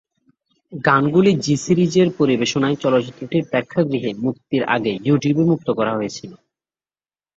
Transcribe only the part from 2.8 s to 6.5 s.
চলচ্চিত্রটির প্রেক্ষাগৃহে মুক্তির আগে ইউটিউবে মুক্ত করা হয়েছিল।